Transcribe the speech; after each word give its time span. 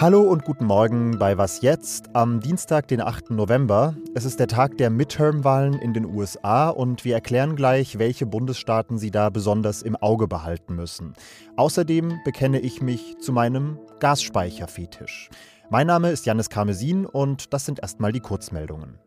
Hallo 0.00 0.22
und 0.22 0.46
guten 0.46 0.64
Morgen 0.64 1.18
bei 1.18 1.36
Was 1.36 1.60
jetzt 1.60 2.16
am 2.16 2.40
Dienstag, 2.40 2.88
den 2.88 3.02
8. 3.02 3.32
November. 3.32 3.94
Es 4.14 4.24
ist 4.24 4.40
der 4.40 4.46
Tag 4.46 4.78
der 4.78 4.88
Midterm-Wahlen 4.88 5.74
in 5.74 5.92
den 5.92 6.06
USA 6.06 6.70
und 6.70 7.04
wir 7.04 7.12
erklären 7.12 7.54
gleich, 7.54 7.98
welche 7.98 8.24
Bundesstaaten 8.24 8.96
Sie 8.96 9.10
da 9.10 9.28
besonders 9.28 9.82
im 9.82 9.96
Auge 9.96 10.26
behalten 10.26 10.74
müssen. 10.74 11.12
Außerdem 11.56 12.18
bekenne 12.24 12.60
ich 12.60 12.80
mich 12.80 13.18
zu 13.20 13.34
meinem 13.34 13.78
Gasspeicherfetisch. 13.98 15.28
Mein 15.68 15.88
Name 15.88 16.10
ist 16.10 16.24
Janis 16.24 16.48
Karmesin 16.48 17.04
und 17.04 17.52
das 17.52 17.66
sind 17.66 17.80
erstmal 17.80 18.12
die 18.12 18.20
Kurzmeldungen. 18.20 18.98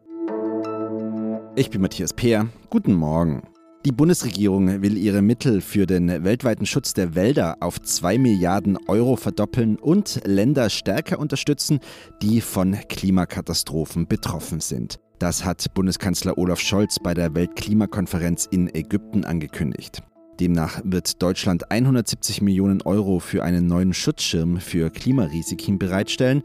Ich 1.56 1.72
bin 1.72 1.82
Matthias 1.82 2.14
Peer. 2.14 2.50
Guten 2.70 2.94
Morgen. 2.94 3.42
Die 3.86 3.92
Bundesregierung 3.92 4.82
will 4.82 4.96
ihre 4.96 5.22
Mittel 5.22 5.60
für 5.60 5.86
den 5.86 6.24
weltweiten 6.24 6.66
Schutz 6.66 6.94
der 6.94 7.16
Wälder 7.16 7.58
auf 7.60 7.82
2 7.82 8.18
Milliarden 8.18 8.78
Euro 8.88 9.18
verdoppeln 9.18 9.76
und 9.76 10.22
Länder 10.24 10.70
stärker 10.70 11.20
unterstützen, 11.20 11.82
die 12.22 12.40
von 12.40 12.78
Klimakatastrophen 12.88 14.08
betroffen 14.08 14.62
sind. 14.62 15.00
Das 15.20 15.44
hat 15.44 15.74
Bundeskanzler 15.74 16.38
Olaf 16.38 16.62
Scholz 16.62 16.98
bei 16.98 17.14
der 17.14 17.36
Weltklimakonferenz 17.36 18.48
in 18.50 18.74
Ägypten 18.74 19.26
angekündigt. 19.26 20.02
Demnach 20.40 20.82
wird 20.84 21.22
Deutschland 21.22 21.72
170 21.72 22.42
Millionen 22.42 22.82
Euro 22.82 23.20
für 23.20 23.44
einen 23.44 23.68
neuen 23.68 23.94
Schutzschirm 23.94 24.60
für 24.60 24.90
Klimarisiken 24.90 25.78
bereitstellen. 25.78 26.44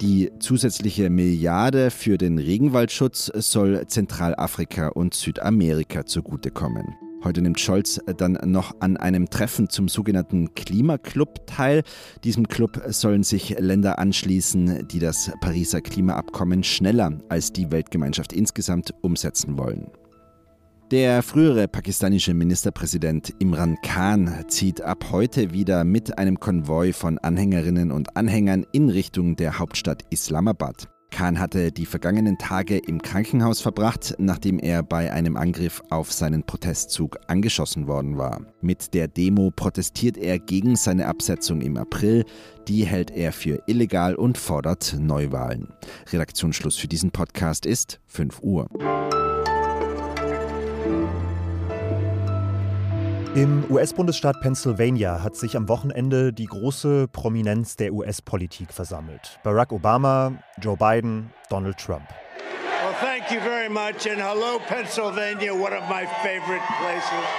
Die 0.00 0.30
zusätzliche 0.38 1.10
Milliarde 1.10 1.90
für 1.90 2.18
den 2.18 2.38
Regenwaldschutz 2.38 3.32
soll 3.34 3.86
Zentralafrika 3.86 4.88
und 4.88 5.14
Südamerika 5.14 6.06
zugutekommen. 6.06 6.96
Heute 7.24 7.42
nimmt 7.42 7.58
Scholz 7.58 8.00
dann 8.16 8.38
noch 8.44 8.76
an 8.78 8.96
einem 8.96 9.28
Treffen 9.28 9.68
zum 9.68 9.88
sogenannten 9.88 10.54
Klimaclub 10.54 11.46
teil. 11.46 11.82
Diesem 12.22 12.46
Club 12.46 12.80
sollen 12.88 13.24
sich 13.24 13.58
Länder 13.58 13.98
anschließen, 13.98 14.86
die 14.86 15.00
das 15.00 15.32
Pariser 15.40 15.80
Klimaabkommen 15.80 16.62
schneller 16.62 17.18
als 17.28 17.52
die 17.52 17.72
Weltgemeinschaft 17.72 18.32
insgesamt 18.32 18.94
umsetzen 19.00 19.58
wollen. 19.58 19.90
Der 20.90 21.22
frühere 21.22 21.68
pakistanische 21.68 22.32
Ministerpräsident 22.32 23.34
Imran 23.40 23.76
Khan 23.82 24.46
zieht 24.48 24.80
ab 24.80 25.08
heute 25.10 25.52
wieder 25.52 25.84
mit 25.84 26.16
einem 26.16 26.40
Konvoi 26.40 26.94
von 26.94 27.18
Anhängerinnen 27.18 27.92
und 27.92 28.16
Anhängern 28.16 28.64
in 28.72 28.88
Richtung 28.88 29.36
der 29.36 29.58
Hauptstadt 29.58 30.04
Islamabad. 30.08 30.88
Khan 31.10 31.38
hatte 31.38 31.72
die 31.72 31.84
vergangenen 31.84 32.38
Tage 32.38 32.78
im 32.78 33.02
Krankenhaus 33.02 33.60
verbracht, 33.60 34.14
nachdem 34.18 34.58
er 34.58 34.82
bei 34.82 35.12
einem 35.12 35.36
Angriff 35.36 35.82
auf 35.90 36.10
seinen 36.10 36.44
Protestzug 36.44 37.18
angeschossen 37.26 37.86
worden 37.86 38.16
war. 38.16 38.40
Mit 38.62 38.94
der 38.94 39.08
Demo 39.08 39.50
protestiert 39.50 40.16
er 40.16 40.38
gegen 40.38 40.74
seine 40.74 41.06
Absetzung 41.06 41.60
im 41.60 41.76
April. 41.76 42.24
Die 42.66 42.86
hält 42.86 43.10
er 43.10 43.32
für 43.32 43.62
illegal 43.66 44.14
und 44.14 44.38
fordert 44.38 44.96
Neuwahlen. 44.98 45.68
Redaktionsschluss 46.10 46.76
für 46.76 46.88
diesen 46.88 47.10
Podcast 47.10 47.66
ist 47.66 48.00
5 48.06 48.40
Uhr. 48.42 48.68
Im 53.38 53.62
US-Bundesstaat 53.70 54.40
Pennsylvania 54.40 55.22
hat 55.22 55.36
sich 55.36 55.56
am 55.56 55.68
Wochenende 55.68 56.32
die 56.32 56.46
große 56.46 57.06
Prominenz 57.06 57.76
der 57.76 57.92
US-Politik 57.92 58.72
versammelt. 58.72 59.38
Barack 59.44 59.70
Obama, 59.70 60.32
Joe 60.60 60.76
Biden, 60.76 61.30
Donald 61.48 61.78
Trump. 61.78 62.02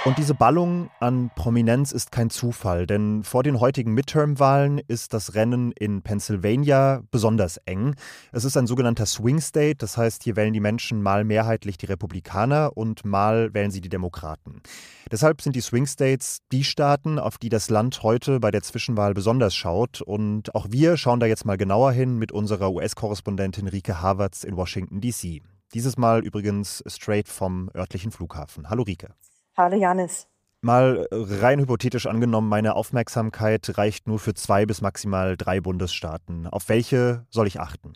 Und 0.04 0.18
diese 0.18 0.34
Ballung 0.34 0.88
an 1.00 1.30
Prominenz 1.34 1.92
ist 1.92 2.12
kein 2.12 2.30
Zufall, 2.30 2.86
denn 2.86 3.24
vor 3.24 3.42
den 3.42 3.58
heutigen 3.58 3.92
Midterm-Wahlen 3.92 4.80
ist 4.86 5.14
das 5.14 5.34
Rennen 5.34 5.72
in 5.72 6.02
Pennsylvania 6.02 7.02
besonders 7.10 7.56
eng. 7.66 7.96
Es 8.30 8.44
ist 8.44 8.56
ein 8.56 8.66
sogenannter 8.66 9.06
Swing 9.06 9.40
State, 9.40 9.76
das 9.78 9.96
heißt, 9.96 10.22
hier 10.22 10.36
wählen 10.36 10.52
die 10.52 10.60
Menschen 10.60 11.02
mal 11.02 11.24
mehrheitlich 11.24 11.76
die 11.76 11.86
Republikaner 11.86 12.76
und 12.76 13.04
mal 13.04 13.52
wählen 13.52 13.70
sie 13.70 13.80
die 13.80 13.88
Demokraten. 13.88 14.62
Deshalb 15.10 15.42
sind 15.42 15.56
die 15.56 15.60
Swing 15.60 15.86
States 15.86 16.38
die 16.52 16.62
Staaten, 16.62 17.18
auf 17.18 17.36
die 17.36 17.48
das 17.48 17.68
Land 17.68 18.04
heute 18.04 18.38
bei 18.38 18.52
der 18.52 18.62
Zwischenwahl 18.62 19.12
besonders 19.12 19.56
schaut. 19.56 20.02
Und 20.02 20.54
auch 20.54 20.66
wir 20.70 20.96
schauen 20.96 21.18
da 21.18 21.26
jetzt 21.26 21.44
mal 21.44 21.56
genauer 21.56 21.90
hin 21.90 22.16
mit 22.16 22.30
unserer 22.30 22.70
US-Korrespondentin 22.70 23.66
Rike 23.66 24.00
Havertz 24.00 24.44
in 24.44 24.56
Washington, 24.56 25.00
D.C. 25.00 25.42
Dieses 25.72 25.96
Mal 25.96 26.24
übrigens 26.24 26.82
straight 26.86 27.28
vom 27.28 27.70
örtlichen 27.76 28.10
Flughafen. 28.10 28.68
Hallo 28.68 28.82
Rike. 28.82 29.14
Hallo 29.56 29.76
Janis. 29.76 30.26
Mal 30.62 31.06
rein 31.12 31.60
hypothetisch 31.60 32.06
angenommen, 32.06 32.48
meine 32.48 32.74
Aufmerksamkeit 32.74 33.78
reicht 33.78 34.06
nur 34.06 34.18
für 34.18 34.34
zwei 34.34 34.66
bis 34.66 34.80
maximal 34.80 35.36
drei 35.36 35.60
Bundesstaaten. 35.60 36.48
Auf 36.48 36.68
welche 36.68 37.24
soll 37.30 37.46
ich 37.46 37.60
achten? 37.60 37.92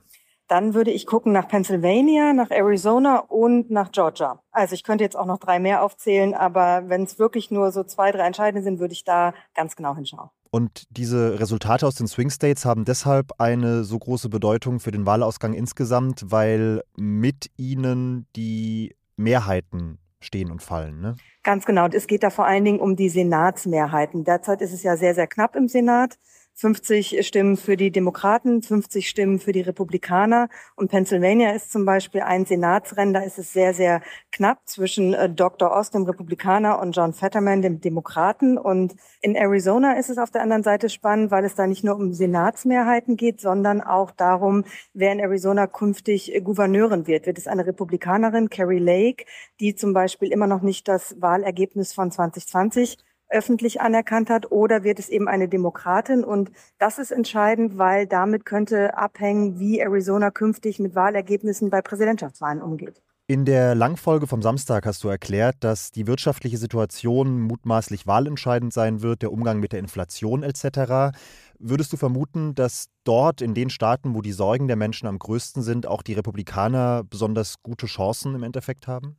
Dann 0.48 0.74
würde 0.74 0.90
ich 0.90 1.06
gucken 1.06 1.32
nach 1.32 1.48
Pennsylvania, 1.48 2.32
nach 2.32 2.50
Arizona 2.50 3.18
und 3.18 3.70
nach 3.70 3.92
Georgia. 3.92 4.42
Also 4.50 4.74
ich 4.74 4.84
könnte 4.84 5.02
jetzt 5.02 5.16
auch 5.16 5.26
noch 5.26 5.38
drei 5.38 5.58
mehr 5.58 5.82
aufzählen, 5.82 6.34
aber 6.34 6.88
wenn 6.88 7.04
es 7.04 7.18
wirklich 7.18 7.50
nur 7.50 7.72
so 7.72 7.82
zwei, 7.84 8.12
drei 8.12 8.26
entscheidende 8.26 8.62
sind, 8.62 8.78
würde 8.78 8.92
ich 8.92 9.04
da 9.04 9.32
ganz 9.54 9.74
genau 9.74 9.96
hinschauen. 9.96 10.30
Und 10.50 10.84
diese 10.90 11.40
Resultate 11.40 11.86
aus 11.86 11.96
den 11.96 12.06
Swing 12.06 12.30
States 12.30 12.64
haben 12.64 12.84
deshalb 12.84 13.32
eine 13.38 13.82
so 13.82 13.98
große 13.98 14.28
Bedeutung 14.28 14.78
für 14.78 14.92
den 14.92 15.04
Wahlausgang 15.04 15.52
insgesamt, 15.52 16.30
weil 16.30 16.82
mit 16.96 17.50
ihnen 17.56 18.28
die 18.36 18.94
Mehrheiten 19.16 19.98
stehen 20.20 20.50
und 20.50 20.62
fallen. 20.62 21.00
Ne? 21.00 21.16
Ganz 21.42 21.64
genau. 21.64 21.86
Und 21.86 21.94
es 21.94 22.06
geht 22.06 22.22
da 22.22 22.30
vor 22.30 22.46
allen 22.46 22.64
Dingen 22.64 22.80
um 22.80 22.96
die 22.96 23.08
Senatsmehrheiten. 23.08 24.24
Derzeit 24.24 24.60
ist 24.60 24.72
es 24.72 24.82
ja 24.82 24.96
sehr, 24.96 25.14
sehr 25.14 25.26
knapp 25.26 25.56
im 25.56 25.68
Senat. 25.68 26.18
50 26.56 27.26
Stimmen 27.26 27.56
für 27.56 27.76
die 27.76 27.90
Demokraten, 27.90 28.62
50 28.62 29.08
Stimmen 29.08 29.40
für 29.40 29.50
die 29.50 29.60
Republikaner. 29.60 30.48
Und 30.76 30.88
Pennsylvania 30.88 31.50
ist 31.50 31.72
zum 31.72 31.84
Beispiel 31.84 32.20
ein 32.20 32.46
Senatsrennen, 32.46 33.12
da 33.12 33.20
ist 33.20 33.38
es 33.38 33.52
sehr, 33.52 33.74
sehr 33.74 34.02
knapp 34.30 34.60
zwischen 34.66 35.14
äh, 35.14 35.28
Dr. 35.28 35.72
Ost, 35.72 35.94
dem 35.94 36.04
Republikaner, 36.04 36.80
und 36.80 36.92
John 36.92 37.12
Fetterman, 37.12 37.60
dem 37.60 37.80
Demokraten. 37.80 38.56
Und 38.56 38.94
in 39.20 39.34
Arizona 39.34 39.94
ist 39.94 40.10
es 40.10 40.18
auf 40.18 40.30
der 40.30 40.42
anderen 40.42 40.62
Seite 40.62 40.88
spannend, 40.88 41.32
weil 41.32 41.44
es 41.44 41.56
da 41.56 41.66
nicht 41.66 41.82
nur 41.82 41.96
um 41.96 42.12
Senatsmehrheiten 42.12 43.16
geht, 43.16 43.40
sondern 43.40 43.80
auch 43.80 44.12
darum, 44.12 44.64
wer 44.92 45.12
in 45.12 45.18
Arizona 45.18 45.66
künftig 45.66 46.32
Gouverneurin 46.44 47.08
wird. 47.08 47.26
Wird 47.26 47.38
es 47.38 47.48
eine 47.48 47.66
Republikanerin, 47.66 48.48
Carrie 48.48 48.78
Lake, 48.78 49.24
die 49.58 49.74
zum 49.74 49.92
Beispiel 49.92 50.30
immer 50.30 50.46
noch 50.46 50.62
nicht 50.62 50.86
das 50.86 51.20
Wahlergebnis 51.20 51.92
von 51.92 52.12
2020 52.12 52.98
öffentlich 53.28 53.80
anerkannt 53.80 54.30
hat, 54.30 54.50
oder 54.50 54.84
wird 54.84 54.98
es 54.98 55.08
eben 55.08 55.28
eine 55.28 55.48
Demokratin? 55.48 56.24
Und 56.24 56.50
das 56.78 56.98
ist 56.98 57.10
entscheidend, 57.10 57.78
weil 57.78 58.06
damit 58.06 58.44
könnte 58.44 58.96
abhängen, 58.96 59.58
wie 59.58 59.80
Arizona 59.80 60.30
künftig 60.30 60.78
mit 60.78 60.94
Wahlergebnissen 60.94 61.70
bei 61.70 61.82
Präsidentschaftswahlen 61.82 62.62
umgeht. 62.62 63.02
In 63.26 63.46
der 63.46 63.74
Langfolge 63.74 64.26
vom 64.26 64.42
Samstag 64.42 64.84
hast 64.84 65.02
du 65.02 65.08
erklärt, 65.08 65.56
dass 65.60 65.90
die 65.90 66.06
wirtschaftliche 66.06 66.58
Situation 66.58 67.40
mutmaßlich 67.40 68.06
wahlentscheidend 68.06 68.70
sein 68.70 69.00
wird, 69.00 69.22
der 69.22 69.32
Umgang 69.32 69.60
mit 69.60 69.72
der 69.72 69.78
Inflation 69.78 70.42
etc. 70.42 71.16
Würdest 71.58 71.90
du 71.94 71.96
vermuten, 71.96 72.54
dass 72.54 72.90
dort 73.04 73.40
in 73.40 73.54
den 73.54 73.70
Staaten, 73.70 74.14
wo 74.14 74.20
die 74.20 74.32
Sorgen 74.32 74.66
der 74.66 74.76
Menschen 74.76 75.08
am 75.08 75.18
größten 75.18 75.62
sind, 75.62 75.86
auch 75.86 76.02
die 76.02 76.12
Republikaner 76.12 77.02
besonders 77.02 77.62
gute 77.62 77.86
Chancen 77.86 78.34
im 78.34 78.42
Endeffekt 78.42 78.86
haben? 78.86 79.16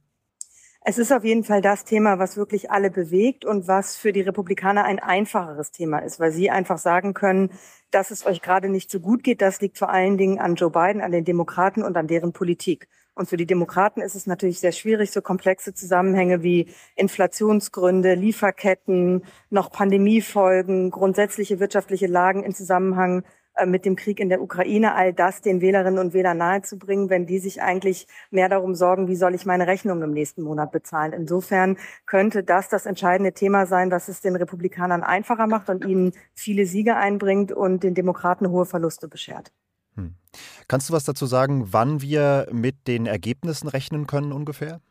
Es 0.88 1.00
ist 1.00 1.12
auf 1.12 1.24
jeden 1.24 1.44
Fall 1.44 1.62
das 1.64 1.84
Thema, 1.84 2.20
was 2.20 2.38
wirklich 2.38 2.70
alle 2.70 2.92
bewegt 2.92 3.44
und 3.44 3.68
was 3.68 3.96
für 3.96 4.14
die 4.14 4.22
Republikaner 4.22 4.84
ein 4.84 5.00
einfacheres 5.00 5.72
Thema 5.72 5.98
ist, 5.98 6.20
weil 6.20 6.32
sie 6.32 6.52
einfach 6.52 6.78
sagen 6.78 7.16
können, 7.16 7.50
dass 7.90 8.12
es 8.12 8.24
euch 8.28 8.40
gerade 8.40 8.70
nicht 8.70 8.92
so 8.92 9.00
gut 9.00 9.24
geht. 9.24 9.42
Das 9.42 9.62
liegt 9.62 9.80
vor 9.80 9.90
allen 9.90 10.16
Dingen 10.16 10.38
an 10.38 10.54
Joe 10.54 10.70
Biden, 10.70 11.02
an 11.02 11.12
den 11.12 11.26
Demokraten 11.26 11.82
und 11.82 11.98
an 11.98 12.06
deren 12.06 12.34
Politik. 12.34 12.88
Und 13.16 13.28
für 13.28 13.36
die 13.36 13.48
Demokraten 13.48 14.00
ist 14.00 14.14
es 14.14 14.28
natürlich 14.28 14.60
sehr 14.60 14.74
schwierig, 14.74 15.10
so 15.10 15.24
komplexe 15.24 15.74
Zusammenhänge 15.74 16.44
wie 16.44 16.68
Inflationsgründe, 16.96 18.14
Lieferketten, 18.14 19.24
noch 19.50 19.72
Pandemiefolgen, 19.72 20.92
grundsätzliche 20.92 21.60
wirtschaftliche 21.60 22.06
Lagen 22.06 22.44
in 22.44 22.54
Zusammenhang 22.54 23.24
mit 23.66 23.86
dem 23.86 23.96
Krieg 23.96 24.20
in 24.20 24.30
der 24.30 24.42
Ukraine, 24.42 24.96
all 24.96 25.14
das 25.14 25.42
den 25.42 25.62
Wählerinnen 25.62 26.00
und 26.00 26.14
Wählern 26.14 26.38
nahezubringen, 26.38 27.10
wenn 27.10 27.26
die 27.26 27.40
sich 27.40 27.62
eigentlich 27.62 28.08
mehr 28.32 28.50
darum 28.50 28.76
sorgen, 28.76 29.08
wie 29.08 29.16
soll 29.16 29.34
ich 29.34 29.46
meine 29.46 29.68
Rechnung 29.68 30.02
im 30.02 30.12
nächsten 30.12 30.42
Monat 30.44 30.72
bezahlen. 30.72 31.14
Insofern 31.14 31.78
könnte 32.06 32.44
das 32.44 32.68
das 32.68 32.86
entscheidende 32.86 33.34
Thema 33.34 33.66
sein, 33.66 33.92
was 33.92 34.08
es 34.10 34.22
den 34.22 34.36
Republikanern 34.36 35.04
einfacher 35.04 35.48
macht 35.48 35.70
und 35.70 35.86
ihnen 35.86 36.12
viele 36.34 36.66
Siege 36.66 36.96
einbringt 36.96 37.52
und 37.52 37.84
den 37.84 37.94
Demokraten 37.94 38.50
hohe 38.50 38.66
Verluste 38.66 39.08
beschert. 39.08 39.52
Hm. 39.96 40.16
Kannst 40.68 40.90
du 40.90 40.94
was 40.94 41.06
dazu 41.06 41.26
sagen, 41.26 41.68
wann 41.72 42.02
wir 42.02 42.48
mit 42.52 42.88
den 42.88 43.06
Ergebnissen 43.06 43.68
rechnen 43.68 44.08
können 44.08 44.34
ungefähr? 44.34 44.82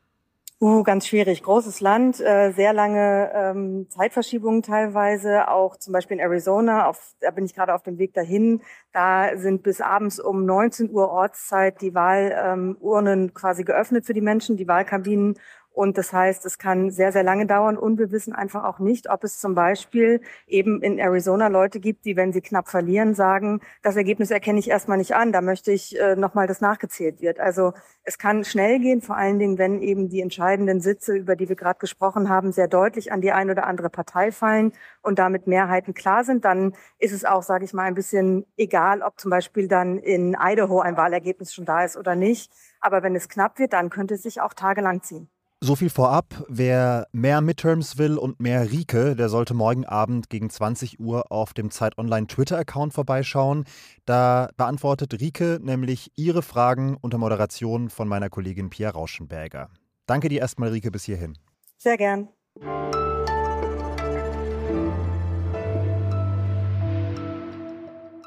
Uh, 0.65 0.83
ganz 0.83 1.07
schwierig. 1.07 1.43
Großes 1.43 1.83
Land, 1.83 2.21
äh, 2.21 2.51
sehr 2.53 2.73
lange 2.73 3.31
ähm, 3.35 3.87
Zeitverschiebungen 3.91 4.63
teilweise, 4.63 5.49
auch 5.49 5.77
zum 5.77 5.93
Beispiel 5.93 6.17
in 6.17 6.23
Arizona, 6.23 6.87
auf, 6.89 7.13
da 7.21 7.33
bin 7.33 7.45
ich 7.45 7.55
gerade 7.55 7.75
auf 7.75 7.83
dem 7.83 7.99
Weg 7.99 8.15
dahin. 8.15 8.63
Da 8.91 9.37
sind 9.37 9.63
bis 9.63 9.83
abends 9.83 10.19
um 10.19 10.47
19 10.47 10.89
Uhr 10.91 11.11
Ortszeit 11.11 11.83
die 11.83 11.95
Wahlurnen 11.95 13.23
ähm, 13.25 13.35
quasi 13.35 13.65
geöffnet 13.65 14.07
für 14.07 14.15
die 14.15 14.23
Menschen, 14.23 14.57
die 14.57 14.67
Wahlkabinen. 14.67 15.35
Und 15.75 15.99
das 15.99 16.13
heißt, 16.13 16.47
es 16.47 16.57
kann 16.59 16.93
sehr, 16.93 17.11
sehr 17.11 17.25
lange 17.25 17.47
dauern 17.47 17.77
und 17.77 17.99
wir 17.99 18.13
wissen 18.13 18.33
einfach 18.33 18.63
auch 18.63 18.79
nicht, 18.79 19.11
ob 19.11 19.25
es 19.25 19.41
zum 19.41 19.57
Beispiel 19.57 20.21
eben 20.47 20.81
in 20.83 21.01
Arizona 21.01 21.49
Leute 21.49 21.81
gibt, 21.81 22.05
die, 22.05 22.15
wenn 22.17 22.33
sie 22.33 22.43
knapp 22.43 22.69
verlieren, 22.69 23.15
sagen, 23.15 23.61
das 23.83 23.97
Ergebnis 23.97 24.31
erkenne 24.31 24.61
ich 24.61 24.71
erstmal 24.71 24.99
nicht 24.99 25.17
an, 25.17 25.33
da 25.33 25.41
möchte 25.41 25.73
ich 25.73 25.99
äh, 25.99 26.15
nochmal, 26.15 26.47
dass 26.47 26.61
nachgezählt 26.61 27.21
wird. 27.21 27.41
Also 27.41 27.73
es 28.05 28.19
kann 28.19 28.45
schnell 28.45 28.79
gehen, 28.79 29.01
vor 29.01 29.17
allen 29.17 29.41
Dingen, 29.41 29.59
wenn 29.59 29.83
eben 29.83 30.09
die 30.09 30.21
entscheidenden 30.21 30.81
Sitze, 30.81 31.17
über 31.17 31.35
die 31.35 31.49
wir 31.49 31.57
gerade 31.57 31.81
gesprochen 31.81 32.29
haben, 32.29 32.53
sehr 32.53 32.69
deutlich 32.69 33.11
an 33.11 33.21
die 33.21 33.33
eine 33.33 33.51
oder 33.51 33.67
andere 33.67 33.91
Partei 33.91 34.31
fallen 34.31 34.73
und 35.03 35.19
damit 35.19 35.49
Mehrheiten 35.49 35.93
klar 35.93 36.23
sind, 36.23 36.45
dann 36.45 36.75
ist 37.01 37.13
es 37.13 37.25
auch, 37.25 37.43
sage 37.43 37.65
ich 37.65 37.75
mal, 37.75 37.83
ein 37.83 37.95
bisschen 37.95 38.47
egal, 38.57 39.03
ob 39.03 39.19
zum 39.19 39.33
Beispiel 39.33 39.67
dann 39.67 39.99
in 39.99 40.37
Idaho 40.41 40.79
ein 40.79 40.97
Wahlergebnis 40.97 41.53
schon 41.53 41.65
da 41.65 41.83
ist 41.83 41.97
oder 41.97 42.15
nicht. 42.15 42.53
Aber 42.81 43.03
wenn 43.03 43.17
es 43.17 43.29
knapp 43.29 43.59
wird, 43.59 43.73
dann 43.73 43.91
könnte 43.91 44.15
es 44.15 44.23
sich 44.23 44.41
auch 44.41 44.55
tagelang 44.55 45.03
ziehen. 45.03 45.29
So 45.67 45.77
viel 45.77 45.89
vorab. 45.89 46.45
Wer 46.47 47.07
mehr 47.13 47.41
Midterms 47.41 47.97
will 47.97 48.19
und 48.19 48.39
mehr 48.39 48.71
Rike, 48.71 49.17
der 49.17 49.31
sollte 49.31 49.55
morgen 49.55 49.87
Abend 49.87 50.29
gegen 50.29 50.51
20 50.51 51.01
Uhr 51.01 51.33
auf 51.33 51.55
dem 51.55 51.71
Zeit 51.71 51.97
Online 51.97 52.27
Twitter-Account 52.27 52.93
vorbeischauen. 52.93 53.65
Da 54.05 54.51
beantwortet 54.59 55.19
Rike 55.23 55.61
nämlich 55.63 56.13
ihre 56.17 56.43
Fragen 56.43 56.99
unter 57.01 57.17
Moderation 57.17 57.89
von 57.89 58.09
meiner 58.09 58.29
Kollegin 58.29 58.69
Pia 58.69 58.91
Rauschenberger. 58.91 59.71
Danke 60.05 60.29
dir 60.29 60.43
erstmal, 60.43 60.69
Rike, 60.69 60.91
bis 60.91 61.05
hierhin. 61.05 61.39
Sehr 61.79 61.97
gern. 61.97 62.29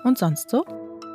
Und 0.03 0.17
sonst 0.17 0.49
so? 0.49 0.65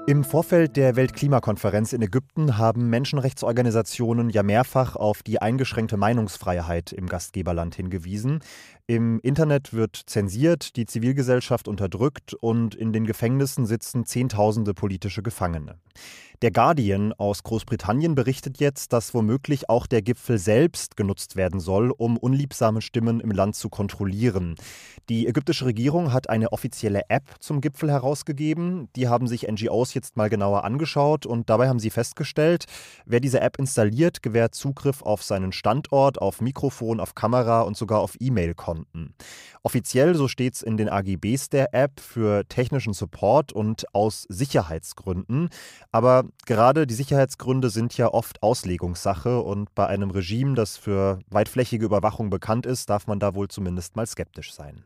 Im 0.05 0.25
Vorfeld 0.25 0.77
der 0.77 0.97
Weltklimakonferenz 0.97 1.93
in 1.93 2.03
Ägypten 2.03 2.59
haben 2.59 2.91
Menschenrechtsorganisationen 2.91 4.31
ja 4.31 4.43
mehrfach 4.43 4.97
auf 4.97 5.23
die 5.23 5.41
eingeschränkte 5.41 5.97
Meinungsfreiheit 5.97 6.93
im 6.93 7.07
Gastgeberland 7.07 7.77
hingewiesen. 7.77 8.41
Im 8.89 9.21
Internet 9.21 9.73
wird 9.73 9.95
zensiert, 10.07 10.75
die 10.75 10.87
Zivilgesellschaft 10.87 11.69
unterdrückt 11.69 12.35
und 12.35 12.75
in 12.75 12.93
den 12.93 13.07
Gefängnissen 13.07 13.65
sitzen 13.65 14.05
Zehntausende 14.05 14.75
politische 14.75 15.23
Gefangene. 15.23 15.77
Der 16.43 16.51
Guardian 16.51 17.13
aus 17.13 17.45
Großbritannien 17.45 18.17
berichtet 18.17 18.59
jetzt, 18.59 18.93
dass 18.93 19.15
womöglich 19.15 19.71
auch 19.71 19.87
der 19.87 20.03
Gipfel 20.03 20.39
selbst 20.39 20.97
genutzt 20.97 21.37
werden 21.37 21.61
soll, 21.61 21.93
um 21.93 22.17
unliebsame 22.17 22.83
Stimmen 22.83 23.21
im 23.21 23.31
Land 23.31 23.55
zu 23.55 23.69
kontrollieren. 23.69 24.57
Die 25.09 25.29
ägyptische 25.29 25.67
Regierung 25.67 26.13
hat 26.13 26.29
eine 26.29 26.51
offizielle 26.51 27.03
App 27.09 27.23
zum 27.39 27.61
Gipfel 27.61 27.93
herausgegeben. 27.93 28.89
Die 28.97 29.07
haben 29.07 29.29
sich 29.29 29.47
NGOs 29.47 29.95
jetzt 29.95 30.17
mal 30.17 30.29
genauer 30.29 30.65
angeschaut 30.65 31.27
und 31.27 31.49
dabei 31.49 31.69
haben 31.69 31.79
sie 31.79 31.91
festgestellt, 31.91 32.65
wer 33.07 33.21
diese 33.21 33.41
App 33.41 33.61
installiert, 33.61 34.21
gewährt 34.21 34.57
Zugriff 34.57 35.03
auf 35.03 35.23
seinen 35.23 35.53
Standort, 35.53 36.21
auf 36.21 36.41
Mikrofon, 36.41 36.99
auf 36.99 37.15
Kamera 37.15 37.61
und 37.61 37.77
sogar 37.77 38.01
auf 38.01 38.17
E-Mail-Konten. 38.19 39.15
Offiziell, 39.63 40.17
so 40.17 40.27
steht 40.27 40.55
es 40.55 40.63
in 40.63 40.77
den 40.77 40.89
AGBs 40.89 41.51
der 41.51 41.73
App, 41.73 42.01
für 42.01 42.49
technischen 42.49 42.95
Support 42.95 43.53
und 43.53 43.85
aus 43.95 44.27
Sicherheitsgründen. 44.29 45.49
Aber 45.93 46.25
gerade 46.47 46.87
die 46.87 46.95
Sicherheitsgründe 46.95 47.71
sind 47.71 47.97
ja 47.97 48.09
oft 48.09 48.43
Auslegungssache 48.43 49.41
und 49.41 49.75
bei 49.75 49.87
einem 49.87 50.11
Regime, 50.11 50.55
das 50.55 50.77
für 50.77 51.21
weitflächige 51.31 51.85
Überwachung 51.85 52.31
bekannt 52.31 52.67
ist, 52.67 52.91
darf 52.91 53.07
man 53.07 53.21
da 53.21 53.35
wohl 53.35 53.49
zumindest 53.49 53.97
mal 53.97 54.07
skeptisch 54.07 54.53
sein. 54.53 54.85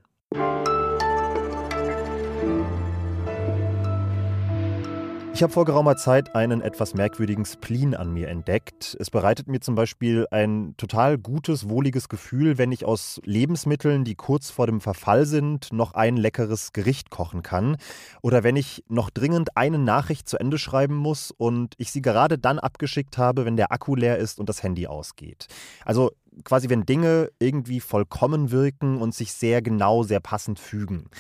Ich 5.37 5.43
habe 5.43 5.53
vor 5.53 5.67
geraumer 5.67 5.99
Zeit 5.99 6.35
einen 6.35 6.63
etwas 6.63 6.95
merkwürdigen 6.95 7.45
Spleen 7.45 7.95
an 7.95 8.11
mir 8.11 8.29
entdeckt. 8.29 8.97
Es 8.99 9.11
bereitet 9.11 9.49
mir 9.49 9.61
zum 9.61 9.75
Beispiel 9.75 10.27
ein 10.31 10.73
total 10.79 11.19
gutes, 11.19 11.69
wohliges 11.69 12.09
Gefühl, 12.09 12.57
wenn 12.57 12.73
ich 12.73 12.87
aus 12.87 13.21
Lebensmitteln, 13.23 14.05
die 14.05 14.15
kurz 14.15 14.49
vor 14.49 14.67
dem 14.67 14.81
Verfall 14.81 15.27
sind, 15.27 15.75
noch 15.75 15.93
ein 15.93 16.17
leckeres 16.17 16.73
Gericht 16.73 17.11
kochen 17.11 17.43
kann. 17.43 17.77
Oder 18.23 18.45
wenn 18.45 18.57
ich 18.57 18.83
noch 18.89 19.11
dringend 19.11 19.59
eine 19.59 19.79
Nachricht 19.79 20.27
zu 20.27 20.39
Ende 20.39 20.57
schreiben 20.57 20.97
muss 20.97 21.33
und 21.33 21.75
ich 21.77 21.93
sie 21.93 22.01
gerade 22.01 22.39
dann 22.39 22.59
abgeschickt 22.59 23.19
habe, 23.19 23.45
wenn 23.45 23.59
der 23.59 23.73
Akku 23.73 23.95
leer 23.95 24.17
ist 24.17 24.41
und 24.41 24.49
das 24.49 24.63
Handy 24.63 24.87
ausgeht. 24.87 25.49
Also 25.85 26.13
quasi, 26.45 26.71
wenn 26.71 26.87
Dinge 26.87 27.29
irgendwie 27.39 27.81
vollkommen 27.81 28.53
wirken 28.53 28.97
und 29.03 29.15
sich 29.15 29.35
sehr 29.35 29.61
genau, 29.61 30.03
sehr 30.03 30.21
passend 30.21 30.59
fügen. 30.59 31.11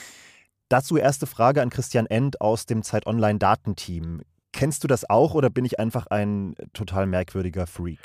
Dazu 0.68 0.96
erste 0.96 1.26
Frage 1.26 1.62
an 1.62 1.70
Christian 1.70 2.06
End 2.06 2.40
aus 2.40 2.66
dem 2.66 2.82
Zeit 2.82 3.06
Online 3.06 3.38
Datenteam. 3.38 4.22
Kennst 4.52 4.82
du 4.82 4.88
das 4.88 5.08
auch 5.08 5.34
oder 5.34 5.48
bin 5.48 5.64
ich 5.64 5.78
einfach 5.78 6.08
ein 6.08 6.54
total 6.72 7.06
merkwürdiger 7.06 7.68
Freak? 7.68 8.00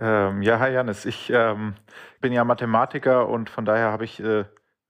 Ähm, 0.00 0.42
ja, 0.42 0.58
hi 0.58 0.72
Janis. 0.72 1.04
Ich 1.04 1.30
ähm, 1.30 1.74
bin 2.20 2.32
ja 2.32 2.42
Mathematiker 2.42 3.28
und 3.28 3.48
von 3.48 3.64
daher 3.64 3.92
habe 3.92 4.04
ich 4.04 4.18
äh, 4.18 4.44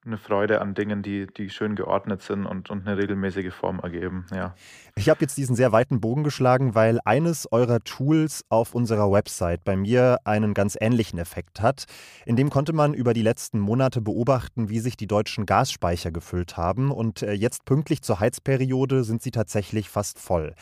eine 0.07 0.19
Freude 0.19 0.61
an 0.61 0.75
Dingen, 0.75 1.03
die, 1.03 1.27
die 1.27 1.51
schön 1.51 1.77
geordnet 1.77 2.23
sind 2.23 2.47
und, 2.47 2.71
und 2.71 2.87
eine 2.87 2.99
regelmäßige 2.99 3.53
Form 3.53 3.81
ergeben. 3.81 4.27
Ja. 4.35 4.55
Ich 4.97 5.09
habe 5.09 5.21
jetzt 5.23 5.37
diesen 5.37 5.57
sehr 5.57 5.73
weiten 5.73 6.01
Bogen 6.01 6.25
geschlagen, 6.25 6.75
weil 6.75 7.01
eines 7.05 7.51
eurer 7.51 7.81
Tools 7.81 8.45
auf 8.49 8.75
unserer 8.75 9.11
Website 9.11 9.65
bei 9.65 9.77
mir 9.77 10.19
einen 10.25 10.55
ganz 10.55 10.77
ähnlichen 10.79 11.19
Effekt 11.19 11.61
hat. 11.61 11.85
In 12.27 12.37
dem 12.37 12.51
konnte 12.51 12.73
man 12.73 12.95
über 12.95 13.15
die 13.15 13.23
letzten 13.23 13.59
Monate 13.59 14.01
beobachten, 14.01 14.69
wie 14.69 14.81
sich 14.81 14.97
die 14.97 15.07
deutschen 15.07 15.47
Gasspeicher 15.47 16.11
gefüllt 16.11 16.57
haben. 16.57 16.91
Und 16.91 17.23
äh, 17.23 17.33
jetzt 17.33 17.65
pünktlich 17.65 18.03
zur 18.03 18.21
Heizperiode 18.21 19.05
sind 19.05 19.23
sie 19.23 19.31
tatsächlich 19.31 19.89
fast 19.89 20.19
voll. 20.19 20.55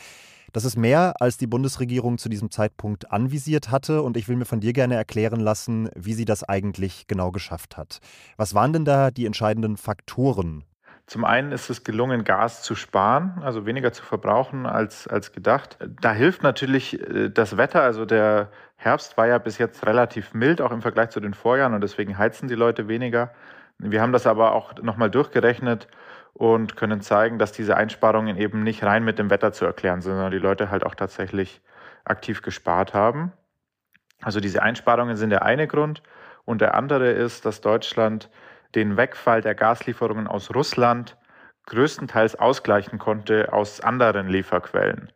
Das 0.53 0.65
ist 0.65 0.77
mehr, 0.77 1.15
als 1.19 1.37
die 1.37 1.47
Bundesregierung 1.47 2.19
zu 2.19 2.29
diesem 2.29 2.51
Zeitpunkt 2.51 3.11
anvisiert 3.11 3.71
hatte. 3.71 4.03
Und 4.03 4.17
ich 4.17 4.27
will 4.29 4.35
mir 4.35 4.45
von 4.45 4.59
dir 4.59 4.71
gerne 4.71 4.93
erklären 4.93 5.39
lassen, 5.39 5.89
wie 5.95 6.13
sie 6.13 6.25
das 6.25 6.43
eigentlich 6.43 7.07
genau 7.07 7.31
geschafft 7.31 7.75
hat. 7.75 7.99
Was 8.37 8.53
waren 8.53 8.71
denn 8.71 8.85
da 8.85 9.09
die 9.09 9.25
entscheidenden 9.25 9.77
Faktoren? 9.77 10.63
Zum 11.07 11.25
einen 11.25 11.51
ist 11.51 11.71
es 11.71 11.83
gelungen, 11.83 12.23
Gas 12.23 12.61
zu 12.61 12.75
sparen, 12.75 13.41
also 13.41 13.65
weniger 13.65 13.91
zu 13.91 14.03
verbrauchen 14.03 14.65
als, 14.67 15.07
als 15.07 15.31
gedacht. 15.31 15.77
Da 16.01 16.13
hilft 16.13 16.43
natürlich 16.43 17.01
äh, 17.01 17.29
das 17.29 17.57
Wetter. 17.57 17.81
Also 17.81 18.05
der 18.05 18.51
Herbst 18.75 19.17
war 19.17 19.27
ja 19.27 19.39
bis 19.39 19.57
jetzt 19.57 19.85
relativ 19.87 20.35
mild, 20.35 20.61
auch 20.61 20.71
im 20.71 20.83
Vergleich 20.83 21.09
zu 21.09 21.19
den 21.19 21.33
Vorjahren. 21.33 21.73
Und 21.73 21.81
deswegen 21.81 22.19
heizen 22.19 22.47
die 22.47 22.55
Leute 22.55 22.87
weniger. 22.87 23.31
Wir 23.79 24.01
haben 24.01 24.13
das 24.13 24.27
aber 24.27 24.53
auch 24.53 24.75
nochmal 24.83 25.09
durchgerechnet 25.09 25.87
und 26.33 26.75
können 26.75 27.01
zeigen, 27.01 27.37
dass 27.37 27.51
diese 27.51 27.77
Einsparungen 27.77 28.37
eben 28.37 28.63
nicht 28.63 28.83
rein 28.83 29.03
mit 29.03 29.19
dem 29.19 29.29
Wetter 29.29 29.53
zu 29.53 29.65
erklären 29.65 30.01
sind, 30.01 30.13
sondern 30.13 30.31
die 30.31 30.39
Leute 30.39 30.69
halt 30.69 30.85
auch 30.85 30.95
tatsächlich 30.95 31.61
aktiv 32.05 32.41
gespart 32.41 32.93
haben. 32.93 33.31
Also 34.21 34.39
diese 34.39 34.63
Einsparungen 34.63 35.15
sind 35.15 35.29
der 35.29 35.43
eine 35.43 35.67
Grund 35.67 36.01
und 36.45 36.61
der 36.61 36.75
andere 36.75 37.11
ist, 37.11 37.45
dass 37.45 37.61
Deutschland 37.61 38.29
den 38.75 38.97
Wegfall 38.97 39.41
der 39.41 39.55
Gaslieferungen 39.55 40.27
aus 40.27 40.53
Russland 40.53 41.17
größtenteils 41.67 42.35
ausgleichen 42.35 42.99
konnte 42.99 43.53
aus 43.53 43.81
anderen 43.81 44.27
Lieferquellen. 44.27 45.11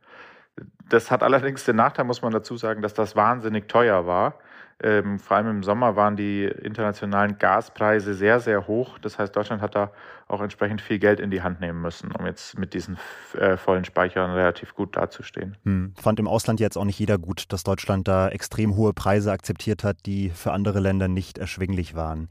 Das 0.88 1.12
hat 1.12 1.24
allerdings 1.24 1.65
den 1.65 1.75
Nachteil, 1.75 2.06
muss 2.06 2.22
man 2.22 2.32
dazu 2.32 2.56
sagen, 2.56 2.82
dass 2.82 2.94
das 2.94 3.15
wahnsinnig 3.15 3.68
teuer 3.68 4.06
war. 4.06 4.39
Ähm, 4.81 5.17
vor 5.17 5.38
allem 5.38 5.50
im 5.50 5.63
Sommer 5.63 5.96
waren 5.96 6.15
die 6.15 6.43
internationalen 6.46 7.39
Gaspreise 7.39 8.13
sehr, 8.13 8.39
sehr 8.39 8.67
hoch. 8.67 9.00
Das 9.00 9.17
heißt, 9.17 9.36
Deutschland 9.36 9.62
hat 9.62 9.74
da 9.74 9.91
auch 10.27 10.41
entsprechend 10.41 10.81
viel 10.81 11.00
Geld 11.00 11.19
in 11.19 11.31
die 11.31 11.41
Hand 11.41 11.62
nehmen 11.62 11.81
müssen, 11.81 12.12
um 12.12 12.25
jetzt 12.25 12.60
mit 12.60 12.74
diesen 12.74 12.98
äh, 13.34 13.57
vollen 13.57 13.86
Speichern 13.86 14.31
relativ 14.31 14.75
gut 14.75 14.96
dazustehen. 14.96 15.57
Hm. 15.63 15.93
Fand 16.00 16.19
im 16.19 16.27
Ausland 16.27 16.60
jetzt 16.60 16.77
auch 16.77 16.86
nicht 16.86 17.00
jeder 17.00 17.17
gut, 17.17 17.51
dass 17.51 17.63
Deutschland 17.63 18.07
da 18.07 18.29
extrem 18.29 18.75
hohe 18.75 18.93
Preise 18.93 19.31
akzeptiert 19.31 19.84
hat, 19.84 19.98
die 20.05 20.29
für 20.29 20.51
andere 20.51 20.79
Länder 20.79 21.07
nicht 21.07 21.39
erschwinglich 21.39 21.96
waren. 21.96 22.29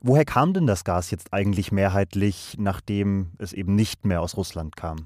Woher 0.00 0.24
kam 0.24 0.54
denn 0.54 0.66
das 0.66 0.84
Gas 0.84 1.10
jetzt 1.10 1.32
eigentlich 1.32 1.72
mehrheitlich, 1.72 2.56
nachdem 2.58 3.32
es 3.38 3.52
eben 3.52 3.74
nicht 3.74 4.04
mehr 4.04 4.22
aus 4.22 4.36
Russland 4.36 4.76
kam? 4.76 5.04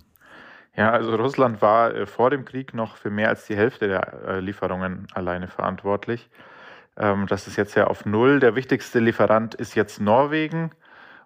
Ja, 0.77 0.91
also 0.91 1.17
Russland 1.17 1.63
war 1.63 1.95
äh, 1.95 2.07
vor 2.07 2.31
dem 2.31 2.45
Krieg 2.45 2.75
noch 2.75 2.97
für 2.97 3.11
mehr 3.11 3.31
als 3.31 3.47
die 3.47 3.57
Hälfte 3.57 3.89
der 3.89 4.13
äh, 4.27 4.41
Lieferungen 4.41 5.07
alleine 5.15 5.49
verantwortlich. 5.49 6.29
Ähm, 6.97 7.27
das 7.27 7.47
ist 7.47 7.57
jetzt 7.57 7.75
ja 7.75 7.87
auf 7.87 8.07
Null. 8.07 8.41
Der 8.41 8.55
wichtigste 8.55 8.99
Lieferant 8.99 9.55
ist 9.55 9.75
jetzt 9.75 10.01
Norwegen, 10.01 10.71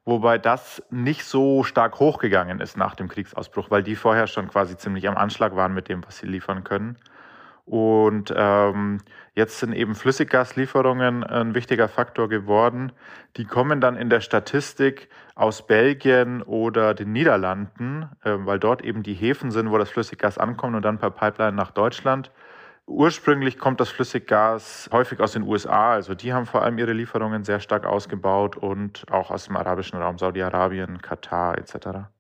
wobei 0.05 0.39
das 0.39 0.83
nicht 0.91 1.25
so 1.25 1.63
stark 1.65 1.99
hochgegangen 2.01 2.61
ist 2.61 2.77
nach 2.77 2.95
dem 2.95 3.09
Kriegsausbruch, 3.09 3.71
weil 3.71 3.83
die 3.83 3.97
vorher 3.97 4.27
schon 4.27 4.49
quasi 4.49 4.77
ziemlich 4.77 5.09
am 5.09 5.17
Anschlag 5.17 5.57
waren 5.57 5.75
mit 5.75 5.89
dem, 5.89 6.05
was 6.07 6.19
sie 6.19 6.27
liefern 6.27 6.65
können. 6.65 6.97
Und 7.71 8.35
ähm, 8.37 8.99
jetzt 9.35 9.61
sind 9.61 9.73
eben 9.75 9.95
Flüssiggaslieferungen 9.95 11.23
ein 11.23 11.55
wichtiger 11.55 11.89
Faktor 11.89 12.29
geworden. 12.29 12.91
Die 13.37 13.45
kommen 13.45 13.81
dann 13.81 13.95
in 13.95 14.11
der 14.11 14.21
Statistik 14.21 15.09
aus 15.37 15.65
Belgien 15.69 16.43
oder 16.43 16.95
den 16.95 17.13
Niederlanden, 17.13 18.09
äh, 18.25 18.33
weil 18.39 18.59
dort 18.59 18.83
eben 18.83 19.05
die 19.05 19.15
Häfen 19.15 19.53
sind, 19.53 19.71
wo 19.71 19.79
das 19.79 19.89
Flüssiggas 19.91 20.37
ankommt 20.37 20.75
und 20.75 20.83
dann 20.83 20.99
per 20.99 21.13
Pipeline 21.13 21.53
nach 21.53 21.71
Deutschland. 21.71 22.33
Ursprünglich 22.91 23.57
kommt 23.57 23.81
das 23.81 23.89
Flüssiggas 23.89 24.91
häufig 24.91 25.21
aus 25.21 25.33
den 25.33 25.45
USA, 25.45 25.93
also 25.93 26.15
die 26.15 26.33
haben 26.33 26.45
vor 26.45 26.63
allem 26.63 26.77
ihre 26.77 26.93
Lieferungen 26.93 27.45
sehr 27.45 27.61
stark 27.61 27.87
ausgebaut 27.87 28.57
und 28.57 29.05
auch 29.13 29.31
aus 29.31 29.45
dem 29.45 29.57
arabischen 29.57 30.01
Raum, 30.01 30.19
Saudi-Arabien, 30.19 31.01
Katar 31.01 31.57
etc. 31.57 32.11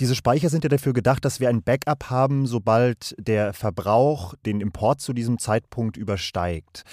Diese 0.00 0.14
Speicher 0.14 0.48
sind 0.48 0.64
ja 0.64 0.70
dafür 0.70 0.94
gedacht, 0.94 1.22
dass 1.26 1.38
wir 1.38 1.50
ein 1.50 1.62
Backup 1.62 2.08
haben, 2.08 2.46
sobald 2.46 3.14
der 3.18 3.52
Verbrauch 3.52 4.32
den 4.46 4.62
Import 4.62 5.02
zu 5.02 5.12
diesem 5.12 5.38
Zeitpunkt 5.38 5.98
übersteigt. 5.98 6.84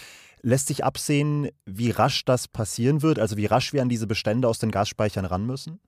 Lässt 0.42 0.68
sich 0.68 0.84
absehen, 0.84 1.50
wie 1.66 1.92
rasch 1.92 2.26
das 2.26 2.50
passieren 2.50 3.02
wird, 3.04 3.20
also 3.20 3.38
wie 3.38 3.46
rasch 3.46 3.72
wir 3.72 3.82
an 3.82 3.90
diese 3.90 4.08
Bestände 4.08 4.50
aus 4.50 4.60
den 4.60 4.70
Gasspeichern 4.70 5.24
ran 5.24 5.46
müssen? 5.46 5.80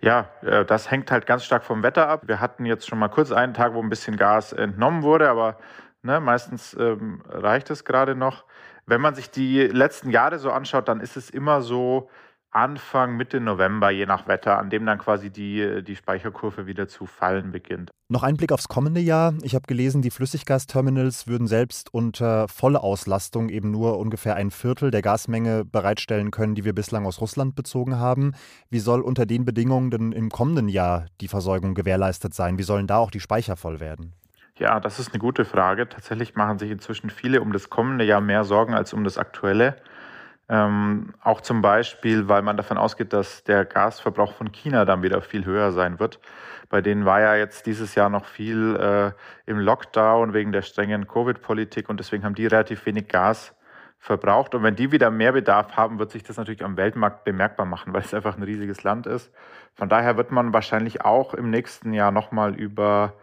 Ja, 0.00 0.28
äh, 0.42 0.66
das 0.66 0.90
hängt 0.90 1.10
halt 1.10 1.24
ganz 1.24 1.44
stark 1.44 1.64
vom 1.64 1.82
Wetter 1.82 2.06
ab. 2.06 2.24
Wir 2.26 2.38
hatten 2.38 2.66
jetzt 2.66 2.86
schon 2.86 2.98
mal 2.98 3.08
kurz 3.08 3.32
einen 3.32 3.54
Tag, 3.54 3.72
wo 3.72 3.82
ein 3.82 3.88
bisschen 3.88 4.16
Gas 4.16 4.52
entnommen 4.52 5.02
wurde, 5.02 5.30
aber 5.30 5.56
ne, 6.02 6.20
meistens 6.20 6.76
ähm, 6.78 7.22
reicht 7.26 7.70
es 7.70 7.84
gerade 7.84 8.14
noch. 8.14 8.44
Wenn 8.86 9.00
man 9.00 9.14
sich 9.14 9.30
die 9.30 9.60
letzten 9.60 10.10
Jahre 10.10 10.38
so 10.38 10.50
anschaut, 10.50 10.88
dann 10.88 11.00
ist 11.00 11.16
es 11.16 11.30
immer 11.30 11.60
so, 11.62 12.08
Anfang, 12.50 13.16
Mitte 13.16 13.40
November, 13.40 13.90
je 13.90 14.06
nach 14.06 14.26
Wetter, 14.26 14.58
an 14.58 14.70
dem 14.70 14.86
dann 14.86 14.98
quasi 14.98 15.30
die, 15.30 15.84
die 15.84 15.96
Speicherkurve 15.96 16.66
wieder 16.66 16.88
zu 16.88 17.04
fallen 17.04 17.52
beginnt. 17.52 17.90
Noch 18.08 18.22
ein 18.22 18.38
Blick 18.38 18.52
aufs 18.52 18.68
kommende 18.68 19.02
Jahr. 19.02 19.34
Ich 19.42 19.54
habe 19.54 19.66
gelesen, 19.66 20.00
die 20.00 20.10
Flüssiggasterminals 20.10 21.26
würden 21.26 21.46
selbst 21.46 21.92
unter 21.92 22.48
voller 22.48 22.82
Auslastung 22.82 23.50
eben 23.50 23.70
nur 23.70 23.98
ungefähr 23.98 24.34
ein 24.36 24.50
Viertel 24.50 24.90
der 24.90 25.02
Gasmenge 25.02 25.66
bereitstellen 25.66 26.30
können, 26.30 26.54
die 26.54 26.64
wir 26.64 26.72
bislang 26.72 27.04
aus 27.04 27.20
Russland 27.20 27.54
bezogen 27.54 27.98
haben. 27.98 28.32
Wie 28.70 28.78
soll 28.78 29.02
unter 29.02 29.26
den 29.26 29.44
Bedingungen 29.44 29.90
denn 29.90 30.12
im 30.12 30.30
kommenden 30.30 30.68
Jahr 30.68 31.04
die 31.20 31.28
Versorgung 31.28 31.74
gewährleistet 31.74 32.32
sein? 32.32 32.56
Wie 32.56 32.62
sollen 32.62 32.86
da 32.86 32.96
auch 32.96 33.10
die 33.10 33.20
Speicher 33.20 33.56
voll 33.56 33.78
werden? 33.78 34.14
Ja, 34.58 34.80
das 34.80 34.98
ist 34.98 35.12
eine 35.12 35.20
gute 35.20 35.44
Frage. 35.44 35.88
Tatsächlich 35.88 36.34
machen 36.34 36.58
sich 36.58 36.72
inzwischen 36.72 37.10
viele 37.10 37.40
um 37.40 37.52
das 37.52 37.70
kommende 37.70 38.04
Jahr 38.04 38.20
mehr 38.20 38.42
Sorgen 38.42 38.74
als 38.74 38.92
um 38.92 39.04
das 39.04 39.16
aktuelle. 39.16 39.76
Ähm, 40.48 41.14
auch 41.22 41.40
zum 41.42 41.62
Beispiel, 41.62 42.28
weil 42.28 42.42
man 42.42 42.56
davon 42.56 42.76
ausgeht, 42.76 43.12
dass 43.12 43.44
der 43.44 43.64
Gasverbrauch 43.64 44.32
von 44.32 44.50
China 44.50 44.84
dann 44.84 45.02
wieder 45.02 45.20
viel 45.22 45.44
höher 45.44 45.70
sein 45.70 46.00
wird. 46.00 46.18
Bei 46.70 46.80
denen 46.80 47.04
war 47.04 47.20
ja 47.20 47.36
jetzt 47.36 47.66
dieses 47.66 47.94
Jahr 47.94 48.10
noch 48.10 48.24
viel 48.24 48.76
äh, 48.76 49.12
im 49.48 49.60
Lockdown 49.60 50.34
wegen 50.34 50.50
der 50.50 50.62
strengen 50.62 51.06
Covid-Politik 51.06 51.88
und 51.88 52.00
deswegen 52.00 52.24
haben 52.24 52.34
die 52.34 52.46
relativ 52.46 52.84
wenig 52.86 53.06
Gas 53.08 53.54
verbraucht. 54.00 54.56
Und 54.56 54.64
wenn 54.64 54.74
die 54.74 54.90
wieder 54.90 55.10
mehr 55.10 55.32
Bedarf 55.32 55.76
haben, 55.76 56.00
wird 56.00 56.10
sich 56.10 56.24
das 56.24 56.36
natürlich 56.36 56.64
am 56.64 56.76
Weltmarkt 56.76 57.22
bemerkbar 57.24 57.66
machen, 57.66 57.92
weil 57.92 58.02
es 58.02 58.12
einfach 58.12 58.36
ein 58.36 58.42
riesiges 58.42 58.82
Land 58.82 59.06
ist. 59.06 59.32
Von 59.74 59.88
daher 59.88 60.16
wird 60.16 60.32
man 60.32 60.52
wahrscheinlich 60.52 61.02
auch 61.04 61.34
im 61.34 61.50
nächsten 61.50 61.92
Jahr 61.92 62.10
nochmal 62.10 62.56
über 62.56 63.14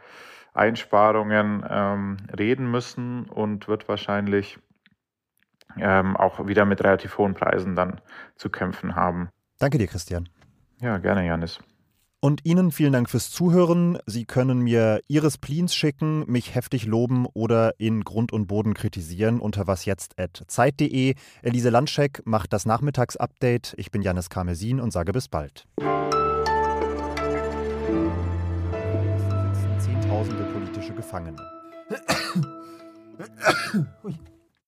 Einsparungen 0.56 1.66
ähm, 1.70 2.18
reden 2.38 2.72
müssen 2.72 3.26
und 3.26 3.68
wird 3.68 3.88
wahrscheinlich 3.88 4.58
ähm, 5.78 6.16
auch 6.16 6.48
wieder 6.48 6.66
mit 6.66 6.84
relativ 6.84 7.18
hohen 7.18 7.34
Preisen 7.34 7.76
dann 7.76 8.02
zu 8.36 8.50
kämpfen 8.50 8.96
haben. 8.96 9.30
Danke 9.60 9.78
dir, 9.78 9.88
Christian. 9.88 10.30
Ja, 10.82 10.98
gerne, 10.98 11.26
Janis. 11.26 11.60
Und 12.22 12.44
Ihnen 12.44 12.72
vielen 12.72 12.94
Dank 12.94 13.08
fürs 13.10 13.30
Zuhören. 13.30 14.00
Sie 14.08 14.26
können 14.26 14.60
mir 14.60 15.00
Ihre 15.08 15.30
Spleens 15.30 15.76
schicken, 15.76 16.26
mich 16.26 16.56
heftig 16.56 16.86
loben 16.88 17.28
oder 17.34 17.74
in 17.78 18.04
Grund 18.04 18.34
und 18.34 18.48
Boden 18.48 18.74
kritisieren 18.74 19.40
unter 19.40 19.68
wasjetzt.zeit.de. 19.68 21.14
Elise 21.44 21.70
Landscheck 21.70 22.24
macht 22.26 22.52
das 22.52 22.66
Nachmittagsupdate. 22.66 23.76
Ich 23.78 23.92
bin 23.92 24.02
Janis 24.02 24.30
Karmesin 24.30 24.80
und 24.80 24.92
sage 24.92 25.12
bis 25.12 25.28
bald. 25.28 25.68
Politische 30.86 30.94
Gefangene. 30.94 31.38
Ui. 34.04 34.35